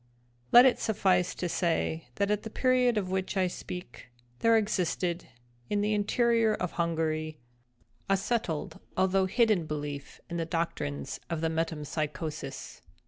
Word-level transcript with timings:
Let 0.51 0.65
it 0.65 0.79
suffice 0.79 1.35
to 1.35 1.47
say, 1.47 2.07
that 2.15 2.31
at 2.31 2.41
the 2.41 2.49
period 2.49 2.97
of 2.97 3.11
which 3.11 3.37
I 3.37 3.45
speak, 3.45 4.07
there 4.39 4.57
existed, 4.57 5.27
in 5.69 5.81
the 5.81 5.93
interior 5.93 6.55
of 6.55 6.71
Hungary, 6.71 7.37
a 8.09 8.17
settled 8.17 8.79
although 8.97 9.27
hidden 9.27 9.67
belief 9.67 10.19
in 10.27 10.37
the 10.37 10.43
doctrines 10.45 11.19
of 11.29 11.41
the 11.41 11.49
Metempsychosis. 11.51 12.81